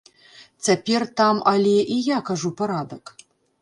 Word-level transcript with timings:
Цяпер 0.67 1.05
там, 1.21 1.43
але, 1.53 1.77
і 1.99 2.01
я 2.15 2.19
кажу, 2.35 2.57
парадак. 2.65 3.19